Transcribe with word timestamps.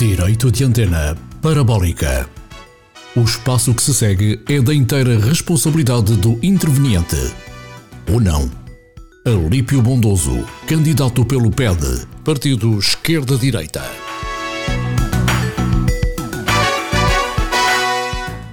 Direito 0.00 0.50
de 0.50 0.64
antena 0.64 1.14
parabólica. 1.42 2.26
O 3.14 3.20
espaço 3.20 3.74
que 3.74 3.82
se 3.82 3.92
segue 3.92 4.42
é 4.48 4.58
da 4.58 4.74
inteira 4.74 5.20
responsabilidade 5.20 6.16
do 6.16 6.38
interveniente. 6.42 7.34
Ou 8.10 8.18
não. 8.18 8.50
Alípio 9.26 9.82
Bondoso, 9.82 10.42
candidato 10.66 11.22
pelo 11.26 11.50
PED, 11.50 12.06
Partido 12.24 12.78
Esquerda-Direita. 12.78 13.82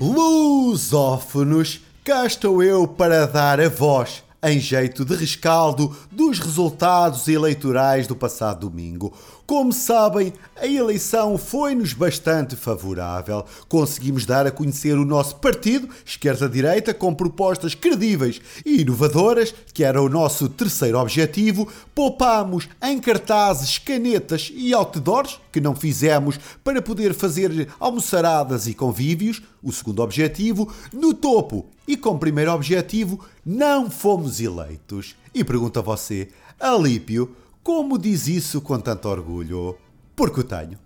Lusófonos, 0.00 1.80
cá 2.02 2.26
estou 2.26 2.64
eu 2.64 2.88
para 2.88 3.26
dar 3.26 3.60
a 3.60 3.68
voz 3.68 4.24
em 4.42 4.60
jeito 4.60 5.04
de 5.04 5.14
rescaldo 5.14 5.96
dos 6.10 6.38
resultados 6.38 7.26
eleitorais 7.26 8.06
do 8.06 8.14
passado 8.14 8.68
domingo. 8.68 9.12
Como 9.48 9.72
sabem, 9.72 10.34
a 10.60 10.66
eleição 10.66 11.38
foi-nos 11.38 11.94
bastante 11.94 12.54
favorável. 12.54 13.46
Conseguimos 13.66 14.26
dar 14.26 14.46
a 14.46 14.50
conhecer 14.50 14.98
o 14.98 15.06
nosso 15.06 15.36
partido, 15.36 15.88
esquerda-direita, 16.04 16.92
com 16.92 17.14
propostas 17.14 17.74
credíveis 17.74 18.42
e 18.64 18.82
inovadoras, 18.82 19.54
que 19.72 19.82
era 19.82 20.02
o 20.02 20.08
nosso 20.08 20.50
terceiro 20.50 20.98
objetivo. 20.98 21.66
Poupámos 21.94 22.68
em 22.82 23.00
cartazes, 23.00 23.78
canetas 23.78 24.52
e 24.54 24.74
outdoors, 24.74 25.40
que 25.50 25.62
não 25.62 25.74
fizemos 25.74 26.38
para 26.62 26.82
poder 26.82 27.14
fazer 27.14 27.68
almoçaradas 27.80 28.66
e 28.66 28.74
convívios. 28.74 29.40
O 29.68 29.72
segundo 29.72 30.00
objetivo, 30.00 30.72
no 30.90 31.12
topo 31.12 31.66
e 31.86 31.94
com 31.94 32.16
primeiro 32.18 32.50
objetivo, 32.52 33.22
não 33.44 33.90
fomos 33.90 34.40
eleitos. 34.40 35.14
E 35.34 35.44
pergunta 35.44 35.80
a 35.80 35.82
você, 35.82 36.28
Alípio, 36.58 37.36
como 37.62 37.98
diz 37.98 38.26
isso 38.28 38.62
com 38.62 38.80
tanto 38.80 39.06
orgulho? 39.10 39.76
Porque 40.16 40.40
o 40.40 40.42
tenho. 40.42 40.78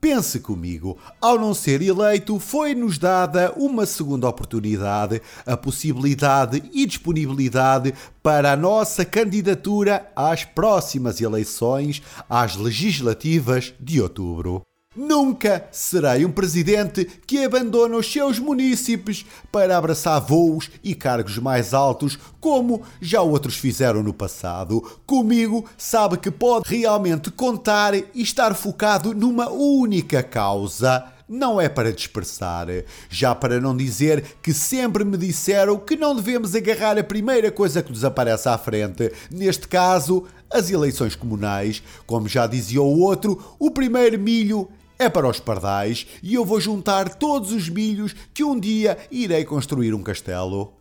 Pense 0.00 0.40
comigo, 0.40 0.98
ao 1.20 1.38
não 1.38 1.54
ser 1.54 1.80
eleito, 1.80 2.40
foi-nos 2.40 2.98
dada 2.98 3.52
uma 3.56 3.86
segunda 3.86 4.28
oportunidade, 4.28 5.22
a 5.46 5.56
possibilidade 5.56 6.60
e 6.72 6.84
disponibilidade 6.86 7.94
para 8.20 8.50
a 8.50 8.56
nossa 8.56 9.04
candidatura 9.04 10.10
às 10.16 10.44
próximas 10.44 11.20
eleições, 11.20 12.02
às 12.28 12.56
legislativas 12.56 13.72
de 13.78 14.02
outubro. 14.02 14.60
Nunca 14.96 15.66
serei 15.72 16.24
um 16.24 16.30
presidente 16.30 17.04
que 17.26 17.44
abandona 17.44 17.96
os 17.96 18.10
seus 18.10 18.38
munícipes 18.38 19.26
para 19.50 19.76
abraçar 19.76 20.20
voos 20.20 20.70
e 20.84 20.94
cargos 20.94 21.36
mais 21.38 21.74
altos, 21.74 22.16
como 22.40 22.82
já 23.00 23.20
outros 23.20 23.56
fizeram 23.56 24.04
no 24.04 24.14
passado. 24.14 24.80
Comigo, 25.04 25.64
sabe 25.76 26.16
que 26.16 26.30
pode 26.30 26.68
realmente 26.68 27.30
contar 27.30 27.94
e 27.94 28.04
estar 28.14 28.54
focado 28.54 29.12
numa 29.12 29.50
única 29.50 30.22
causa. 30.22 31.04
Não 31.28 31.60
é 31.60 31.68
para 31.68 31.92
dispersar, 31.92 32.68
já 33.08 33.34
para 33.34 33.58
não 33.58 33.76
dizer 33.76 34.22
que 34.42 34.52
sempre 34.52 35.04
me 35.04 35.16
disseram 35.16 35.78
que 35.78 35.96
não 35.96 36.14
devemos 36.14 36.54
agarrar 36.54 36.98
a 36.98 37.02
primeira 37.02 37.50
coisa 37.50 37.82
que 37.82 37.90
nos 37.90 38.04
aparece 38.04 38.48
à 38.48 38.56
frente. 38.58 39.10
Neste 39.30 39.66
caso, 39.66 40.26
as 40.52 40.70
eleições 40.70 41.16
comunais. 41.16 41.82
Como 42.06 42.28
já 42.28 42.46
dizia 42.46 42.82
o 42.82 43.00
outro, 43.00 43.56
o 43.58 43.70
primeiro 43.70 44.18
milho 44.20 44.68
é 45.04 45.10
para 45.10 45.28
os 45.28 45.38
pardais 45.38 46.06
e 46.22 46.34
eu 46.34 46.44
vou 46.44 46.60
juntar 46.60 47.14
todos 47.14 47.52
os 47.52 47.68
milhos 47.68 48.14
que 48.32 48.42
um 48.42 48.58
dia 48.58 48.98
irei 49.10 49.44
construir 49.44 49.92
um 49.92 50.02
castelo. 50.02 50.72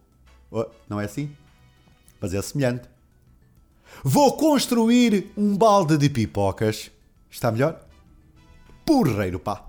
Oh, 0.50 0.66
não 0.90 1.00
é 1.00 1.06
assim? 1.06 1.30
Mas 2.22 2.34
é 2.34 2.42
semelhante. 2.42 2.88
Vou 4.02 4.38
construir 4.38 5.32
um 5.36 5.58
balde 5.58 5.98
de 5.98 6.10
pipocas. 6.10 6.90
Está 7.30 7.52
melhor? 7.52 7.86
Porreiro, 8.86 9.40
pá. 9.40 9.66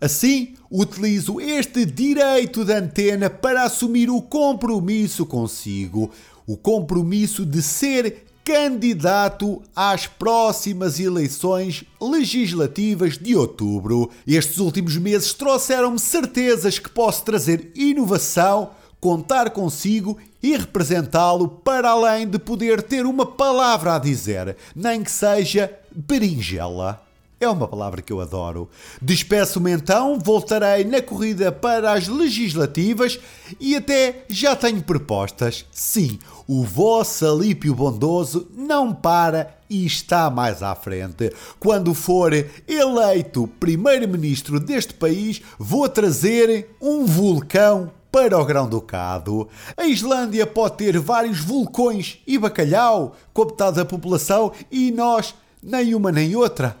Assim, 0.00 0.54
utilizo 0.70 1.38
este 1.38 1.84
direito 1.84 2.64
de 2.64 2.72
antena 2.72 3.28
para 3.28 3.64
assumir 3.64 4.08
o 4.08 4.22
compromisso 4.22 5.26
consigo. 5.26 6.10
O 6.46 6.56
compromisso 6.56 7.44
de 7.44 7.60
ser 7.60 8.29
candidato 8.50 9.62
às 9.76 10.08
próximas 10.08 10.98
eleições 10.98 11.84
legislativas 12.00 13.16
de 13.16 13.36
outubro. 13.36 14.10
Estes 14.26 14.58
últimos 14.58 14.96
meses 14.96 15.32
trouxeram-me 15.32 16.00
certezas 16.00 16.76
que 16.76 16.88
posso 16.88 17.24
trazer 17.24 17.70
inovação, 17.76 18.70
contar 19.00 19.50
consigo 19.50 20.18
e 20.42 20.56
representá-lo 20.56 21.46
para 21.46 21.90
além 21.90 22.26
de 22.26 22.40
poder 22.40 22.82
ter 22.82 23.06
uma 23.06 23.24
palavra 23.24 23.94
a 23.94 23.98
dizer, 24.00 24.56
nem 24.74 25.04
que 25.04 25.12
seja 25.12 25.72
berinjela. 25.94 27.00
É 27.42 27.48
uma 27.48 27.66
palavra 27.66 28.02
que 28.02 28.12
eu 28.12 28.20
adoro. 28.20 28.68
Despeço-me 29.00 29.70
então, 29.70 30.18
voltarei 30.18 30.84
na 30.84 31.00
corrida 31.00 31.50
para 31.50 31.94
as 31.94 32.06
legislativas 32.06 33.18
e 33.58 33.74
até 33.74 34.26
já 34.28 34.54
tenho 34.54 34.82
propostas. 34.82 35.64
Sim, 35.72 36.18
o 36.46 36.62
vosso 36.62 37.26
Alípio 37.26 37.74
Bondoso 37.74 38.46
não 38.54 38.92
para 38.92 39.56
e 39.70 39.86
está 39.86 40.28
mais 40.28 40.62
à 40.62 40.74
frente. 40.74 41.32
Quando 41.58 41.94
for 41.94 42.34
eleito 42.68 43.46
primeiro-ministro 43.58 44.60
deste 44.60 44.92
país, 44.92 45.40
vou 45.58 45.88
trazer 45.88 46.76
um 46.78 47.06
vulcão 47.06 47.90
para 48.12 48.38
o 48.38 48.44
Grão-Ducado. 48.44 49.48
A 49.78 49.86
Islândia 49.86 50.46
pode 50.46 50.76
ter 50.76 50.98
vários 50.98 51.40
vulcões 51.40 52.18
e 52.26 52.36
bacalhau, 52.36 53.16
com 53.32 53.46
da 53.46 53.84
população, 53.86 54.52
e 54.70 54.90
nós, 54.92 55.34
nem 55.62 55.94
uma 55.94 56.12
nem 56.12 56.36
outra 56.36 56.79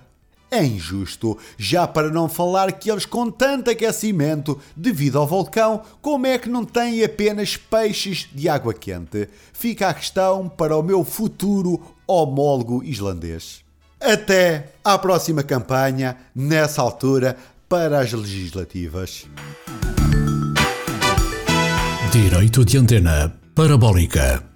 é 0.50 0.64
injusto, 0.64 1.38
já 1.56 1.86
para 1.86 2.10
não 2.10 2.28
falar 2.28 2.72
que 2.72 2.90
eles 2.90 3.06
com 3.06 3.30
tanto 3.30 3.70
aquecimento 3.70 4.60
devido 4.76 5.18
ao 5.18 5.26
vulcão, 5.26 5.82
como 6.02 6.26
é 6.26 6.38
que 6.38 6.48
não 6.48 6.64
têm 6.64 7.04
apenas 7.04 7.56
peixes 7.56 8.28
de 8.34 8.48
água 8.48 8.74
quente? 8.74 9.28
Fica 9.52 9.88
a 9.88 9.94
questão 9.94 10.48
para 10.48 10.76
o 10.76 10.82
meu 10.82 11.04
futuro 11.04 11.80
homólogo 12.06 12.82
islandês. 12.82 13.62
Até 14.00 14.72
à 14.82 14.98
próxima 14.98 15.42
campanha, 15.42 16.16
nessa 16.34 16.82
altura, 16.82 17.36
para 17.68 18.00
as 18.00 18.12
legislativas. 18.12 19.26
Direito 22.10 22.64
de 22.64 22.78
antena 22.78 23.32
parabólica. 23.54 24.49